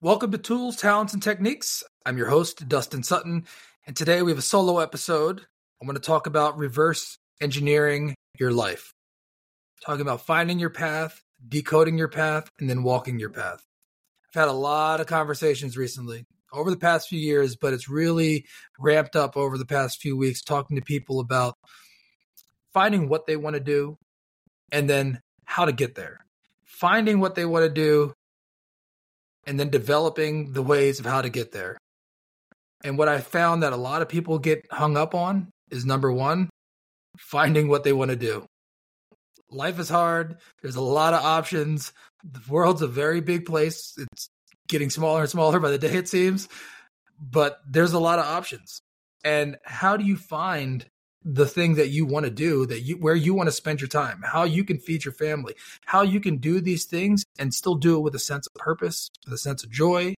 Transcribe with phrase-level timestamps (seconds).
[0.00, 1.82] Welcome to Tools, Talents, and Techniques.
[2.06, 3.46] I'm your host, Dustin Sutton,
[3.84, 5.44] and today we have a solo episode.
[5.80, 8.94] I'm going to talk about reverse engineering your life.
[9.84, 13.60] Talking about finding your path, decoding your path, and then walking your path.
[14.32, 18.46] I've had a lot of conversations recently over the past few years, but it's really
[18.78, 21.56] ramped up over the past few weeks talking to people about
[22.72, 23.98] finding what they want to do
[24.70, 26.24] and then how to get there.
[26.64, 28.14] Finding what they want to do
[29.48, 31.78] and then developing the ways of how to get there.
[32.84, 36.12] And what I found that a lot of people get hung up on is number
[36.12, 36.50] one,
[37.16, 38.44] finding what they want to do.
[39.50, 40.36] Life is hard.
[40.60, 41.94] There's a lot of options.
[42.22, 43.94] The world's a very big place.
[43.96, 44.28] It's
[44.68, 46.46] getting smaller and smaller by the day, it seems.
[47.18, 48.82] But there's a lot of options.
[49.24, 50.84] And how do you find
[51.30, 53.88] the thing that you want to do that you where you want to spend your
[53.88, 55.54] time how you can feed your family
[55.84, 59.10] how you can do these things and still do it with a sense of purpose
[59.26, 60.14] with a sense of joy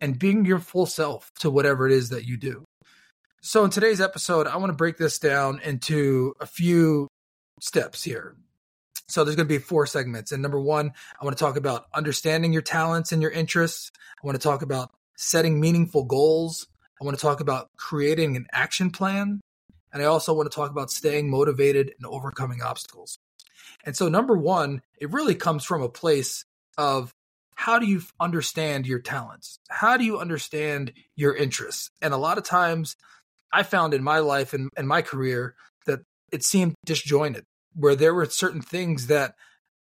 [0.00, 2.64] and being your full self to whatever it is that you do.
[3.40, 7.08] So in today's episode i want to break this down into a few
[7.60, 8.36] steps here.
[9.08, 11.86] So there's going to be four segments and number one i want to talk about
[11.94, 13.90] understanding your talents and your interests.
[14.22, 16.66] I want to talk about setting meaningful goals.
[17.00, 19.40] I want to talk about creating an action plan
[19.92, 23.18] and I also want to talk about staying motivated and overcoming obstacles.
[23.84, 26.44] And so, number one, it really comes from a place
[26.76, 27.12] of
[27.54, 29.58] how do you understand your talents?
[29.70, 31.90] How do you understand your interests?
[32.02, 32.96] And a lot of times,
[33.52, 35.54] I found in my life and, and my career
[35.86, 36.00] that
[36.30, 39.34] it seemed disjointed, where there were certain things that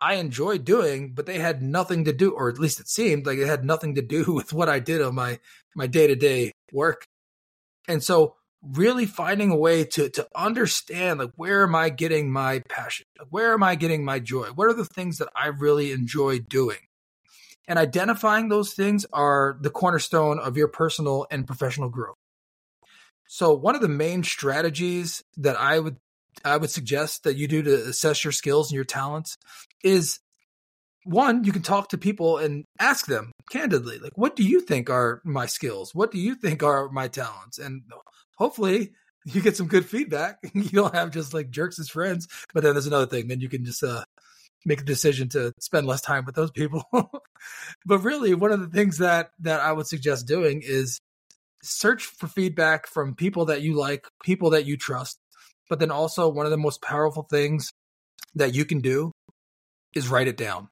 [0.00, 3.38] I enjoyed doing, but they had nothing to do, or at least it seemed like
[3.38, 5.38] it had nothing to do with what I did on my
[5.76, 7.06] my day to day work.
[7.86, 12.60] And so really finding a way to to understand like where am I getting my
[12.68, 13.06] passion?
[13.30, 14.48] Where am I getting my joy?
[14.54, 16.78] What are the things that I really enjoy doing?
[17.66, 22.16] And identifying those things are the cornerstone of your personal and professional growth.
[23.28, 25.96] So one of the main strategies that I would
[26.44, 29.36] I would suggest that you do to assess your skills and your talents
[29.84, 30.20] is
[31.04, 34.88] one, you can talk to people and ask them candidly, like, what do you think
[34.88, 35.94] are my skills?
[35.94, 37.58] What do you think are my talents?
[37.58, 37.82] And
[38.36, 38.92] hopefully
[39.26, 40.38] you get some good feedback.
[40.54, 42.28] you don't have just like jerks as friends.
[42.54, 43.28] But then there's another thing.
[43.28, 44.04] Then you can just uh,
[44.64, 46.84] make a decision to spend less time with those people.
[47.86, 50.98] but really, one of the things that that I would suggest doing is
[51.62, 55.18] search for feedback from people that you like, people that you trust.
[55.68, 57.72] But then also one of the most powerful things
[58.34, 59.12] that you can do
[59.94, 60.69] is write it down.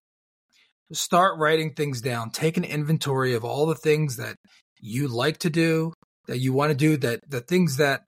[0.93, 2.31] Start writing things down.
[2.31, 4.37] Take an inventory of all the things that
[4.81, 5.93] you like to do,
[6.29, 8.03] that you want to do that the things that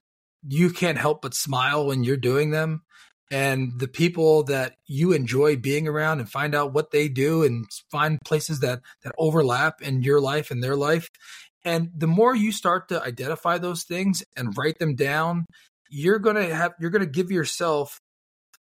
[0.46, 2.82] you can't help but smile when you're doing them
[3.30, 7.66] and the people that you enjoy being around and find out what they do and
[7.90, 11.08] find places that that overlap in your life and their life
[11.64, 15.44] and the more you start to identify those things and write them down
[15.90, 17.98] you're going to have you're going to give yourself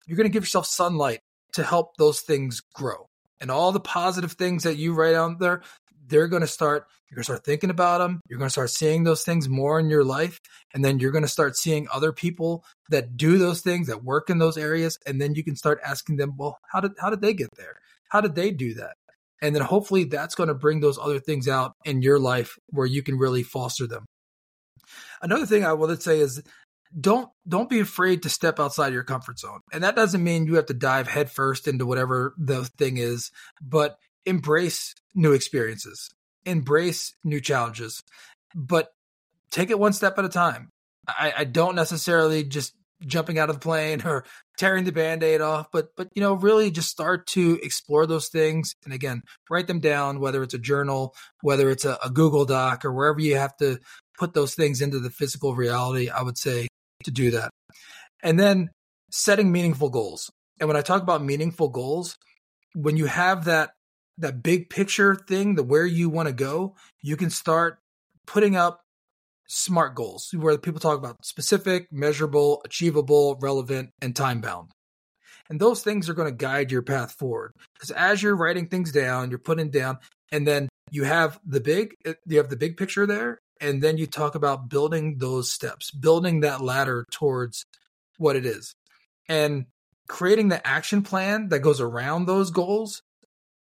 [0.07, 1.19] you're going to give yourself sunlight
[1.53, 3.05] to help those things grow
[3.41, 5.61] and all the positive things that you write out there
[6.07, 8.69] they're going to start you're going to start thinking about them you're going to start
[8.69, 10.39] seeing those things more in your life
[10.73, 14.29] and then you're going to start seeing other people that do those things that work
[14.29, 17.21] in those areas and then you can start asking them well how did how did
[17.21, 17.75] they get there?
[18.09, 18.95] How did they do that?
[19.41, 22.85] And then hopefully that's going to bring those other things out in your life where
[22.85, 24.05] you can really foster them.
[25.21, 26.41] Another thing i would say is
[26.97, 30.55] don't don't be afraid to step outside your comfort zone and that doesn't mean you
[30.55, 36.09] have to dive headfirst into whatever the thing is but embrace new experiences,
[36.45, 38.03] embrace new challenges,
[38.55, 38.89] but
[39.51, 40.69] take it one step at a time.
[41.07, 42.73] I, I don't necessarily just
[43.05, 44.25] jumping out of the plane or
[44.57, 48.75] tearing the band-aid off but but you know really just start to explore those things
[48.83, 52.83] and again write them down whether it's a journal whether it's a, a, google doc
[52.83, 53.79] or wherever you have to
[54.17, 56.67] put those things into the physical reality i would say
[57.03, 57.49] to do that
[58.23, 58.69] and then
[59.11, 62.17] setting meaningful goals and when i talk about meaningful goals
[62.73, 63.71] when you have that
[64.19, 67.79] that big picture thing, the where you want to go, you can start
[68.27, 68.81] putting up
[69.47, 74.71] smart goals where people talk about specific, measurable, achievable, relevant, and time bound.
[75.49, 77.53] And those things are going to guide your path forward.
[77.73, 79.97] Because as you're writing things down, you're putting down,
[80.31, 83.97] and then you have the big, uh, you have the big picture there, and then
[83.97, 87.65] you talk about building those steps, building that ladder towards
[88.17, 88.73] what it is,
[89.27, 89.65] and
[90.07, 93.01] creating the action plan that goes around those goals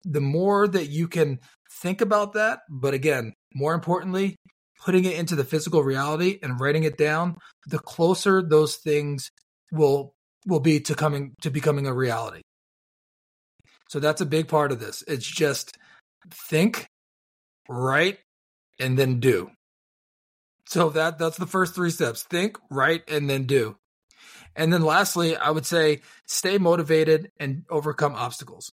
[0.05, 1.41] the more that you can
[1.81, 4.37] think about that, but again, more importantly,
[4.85, 7.37] putting it into the physical reality and writing it down,
[7.67, 9.31] the closer those things
[9.73, 10.13] will
[10.47, 12.43] will be to coming to becoming a reality.
[13.89, 15.03] So that's a big part of this.
[15.09, 15.77] It's just
[16.49, 16.87] think
[17.69, 18.19] write,
[18.79, 19.51] and then do.
[20.67, 22.23] So that that's the first three steps.
[22.23, 23.77] Think, write, and then do.
[24.57, 28.71] And then lastly, I would say stay motivated and overcome obstacles.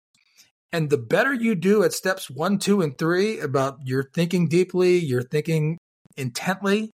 [0.71, 4.97] And the better you do at steps one, two, and three about you're thinking deeply,
[4.97, 5.77] you're thinking
[6.15, 6.91] intently,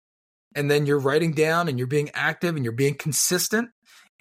[0.56, 3.70] and then you're writing down and you're being active and you're being consistent,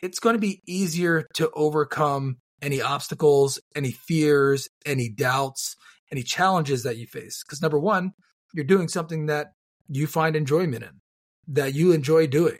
[0.02, 5.76] it's going to be easier to overcome any obstacles, any fears, any doubts,
[6.10, 7.42] any challenges that you face.
[7.44, 8.12] Because number one,
[8.52, 9.48] you're doing something that
[9.88, 11.00] you find enjoyment in,
[11.48, 12.58] that you enjoy doing.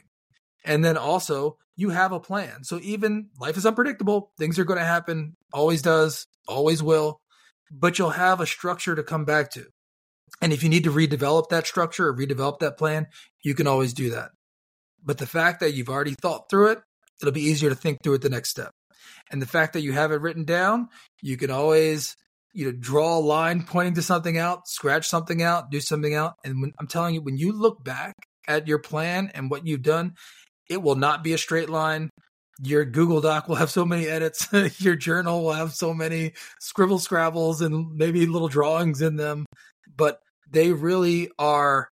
[0.63, 2.63] And then also, you have a plan.
[2.63, 7.19] So even life is unpredictable, things are going to happen, always does, always will,
[7.71, 9.65] but you'll have a structure to come back to.
[10.41, 13.07] And if you need to redevelop that structure or redevelop that plan,
[13.43, 14.31] you can always do that.
[15.03, 16.79] But the fact that you've already thought through it,
[17.21, 18.71] it'll be easier to think through it the next step.
[19.31, 20.89] And the fact that you have it written down,
[21.21, 22.15] you can always
[22.55, 26.35] you know draw a line pointing to something out, scratch something out, do something out.
[26.43, 28.15] And when, I'm telling you, when you look back
[28.47, 30.13] at your plan and what you've done,
[30.69, 32.09] it will not be a straight line.
[32.63, 34.47] Your Google Doc will have so many edits.
[34.79, 39.45] your journal will have so many scribble scrabbles and maybe little drawings in them.
[39.95, 40.19] But
[40.49, 41.89] they really are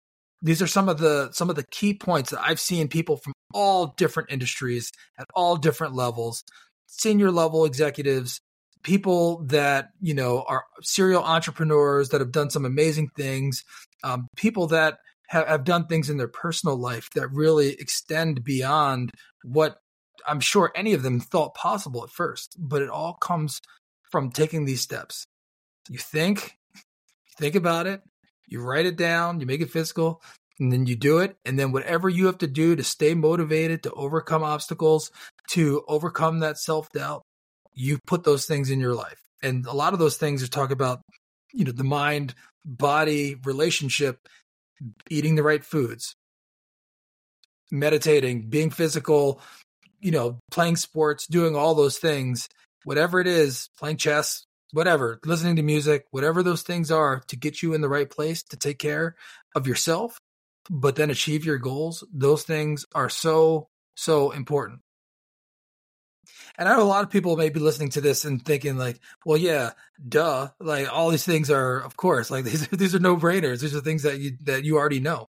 [0.43, 3.33] these are some of the some of the key points that I've seen people from
[3.53, 6.43] all different industries at all different levels,
[6.87, 8.41] senior level executives,
[8.87, 13.65] people that you know are serial entrepreneurs that have done some amazing things,
[14.05, 14.99] um, people that
[15.29, 19.11] have, have done things in their personal life that really extend beyond
[19.43, 19.79] what
[20.27, 22.57] I'm sure any of them thought possible at first.
[22.59, 23.61] But it all comes
[24.13, 25.27] from taking these steps.
[25.91, 26.81] You think, you
[27.39, 28.03] think about it,
[28.47, 30.23] you write it down, you make it physical,
[30.61, 31.37] and then you do it.
[31.45, 35.11] And then whatever you have to do to stay motivated, to overcome obstacles,
[35.51, 37.26] to overcome that self doubt,
[37.77, 39.21] you put those things in your life.
[39.43, 41.03] And a lot of those things are talk about,
[41.53, 42.35] you know, the mind
[42.65, 44.19] body relationship,
[45.09, 46.15] eating the right foods,
[47.71, 49.41] meditating, being physical,
[50.01, 52.49] you know, playing sports, doing all those things,
[52.85, 57.63] whatever it is, playing chess, whatever, listening to music, whatever those things are to get
[57.63, 59.15] you in the right place to take care
[59.55, 60.19] of yourself,
[60.71, 64.81] but then achieve your goals, those things are so, so important.
[66.59, 69.01] And I know a lot of people may be listening to this and thinking like,
[69.25, 69.73] well, yeah,
[70.07, 70.49] duh.
[70.61, 73.61] Like all these things are, of course, like these, these are no brainers.
[73.61, 75.29] These are things that you, that you already know.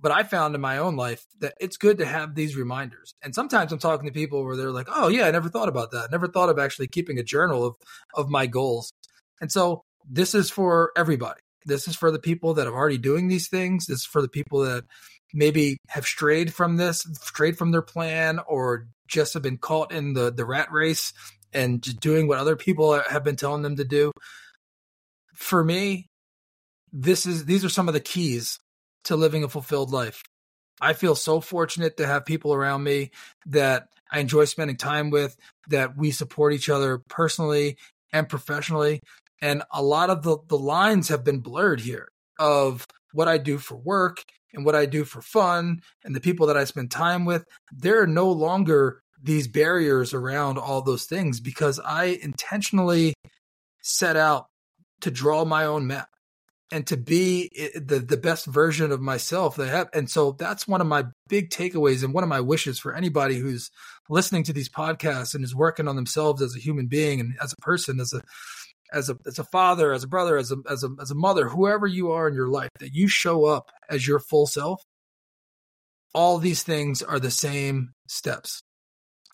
[0.00, 3.14] But I found in my own life that it's good to have these reminders.
[3.22, 5.90] And sometimes I'm talking to people where they're like, oh yeah, I never thought about
[5.90, 6.10] that.
[6.10, 7.74] Never thought of actually keeping a journal of,
[8.14, 8.92] of my goals.
[9.40, 11.40] And so this is for everybody.
[11.66, 13.86] This is for the people that are already doing these things.
[13.86, 14.84] This is for the people that
[15.34, 20.12] maybe have strayed from this, strayed from their plan, or just have been caught in
[20.12, 21.12] the the rat race
[21.52, 24.12] and just doing what other people have been telling them to do.
[25.34, 26.08] For me,
[26.92, 28.58] this is these are some of the keys
[29.04, 30.22] to living a fulfilled life.
[30.80, 33.10] I feel so fortunate to have people around me
[33.46, 35.36] that I enjoy spending time with,
[35.68, 37.76] that we support each other personally
[38.12, 39.00] and professionally.
[39.42, 42.08] And a lot of the, the lines have been blurred here
[42.38, 44.24] of what I do for work
[44.54, 48.02] and what I do for fun and the people that I spend time with, there
[48.02, 53.14] are no longer these barriers around all those things because I intentionally
[53.82, 54.46] set out
[55.00, 56.08] to draw my own map
[56.70, 59.88] and to be eh, eh, the the best version of myself that I have.
[59.94, 63.36] And so that's one of my big takeaways and one of my wishes for anybody
[63.36, 63.70] who's
[64.08, 67.52] listening to these podcasts and is working on themselves as a human being and as
[67.52, 68.22] a person, as a
[68.92, 71.48] as a as a father, as a brother, as a as a as a mother,
[71.48, 74.82] whoever you are in your life, that you show up as your full self.
[76.14, 78.62] All these things are the same steps.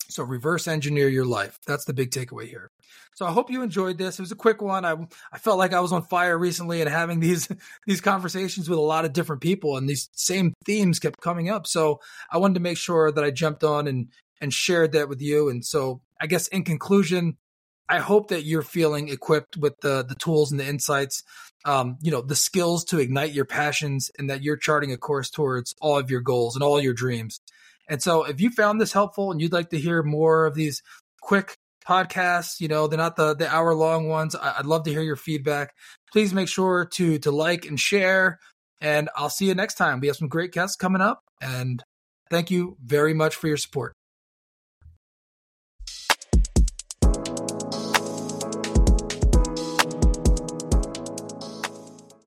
[0.08, 1.58] So reverse engineer your life.
[1.66, 2.70] That's the big takeaway here.
[3.14, 4.18] So I hope you enjoyed this.
[4.18, 4.84] It was a quick one.
[4.84, 4.96] I
[5.32, 7.48] I felt like I was on fire recently and having these
[7.86, 11.66] these conversations with a lot of different people and these same themes kept coming up.
[11.66, 14.08] So I wanted to make sure that I jumped on and
[14.40, 15.48] and shared that with you.
[15.48, 17.38] And so I guess in conclusion,
[17.88, 21.22] I hope that you're feeling equipped with the the tools and the insights,
[21.64, 25.30] um, you know, the skills to ignite your passions, and that you're charting a course
[25.30, 27.40] towards all of your goals and all your dreams.
[27.88, 30.82] And so, if you found this helpful and you'd like to hear more of these
[31.20, 34.34] quick podcasts, you know, they're not the the hour long ones.
[34.34, 35.74] I, I'd love to hear your feedback.
[36.12, 38.38] Please make sure to to like and share.
[38.80, 40.00] And I'll see you next time.
[40.00, 41.82] We have some great guests coming up, and
[42.30, 43.94] thank you very much for your support.